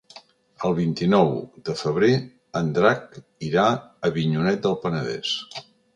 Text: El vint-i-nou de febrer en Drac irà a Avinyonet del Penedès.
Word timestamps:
El 0.67 0.71
vint-i-nou 0.77 1.27
de 1.69 1.75
febrer 1.83 2.09
en 2.61 2.71
Drac 2.79 3.19
irà 3.51 3.67
a 3.75 3.79
Avinyonet 4.11 4.65
del 4.65 4.79
Penedès. 4.87 5.37